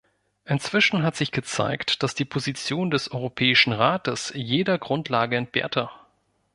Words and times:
Inzwischen 0.45 1.03
hat 1.03 1.15
sich 1.15 1.29
gezeigt, 1.31 2.01
dass 2.01 2.15
die 2.15 2.25
Position 2.25 2.89
des 2.89 3.11
Europäischen 3.11 3.71
Rates 3.71 4.31
jeder 4.35 4.79
Grundlage 4.79 5.35
entbehrte. 5.37 5.91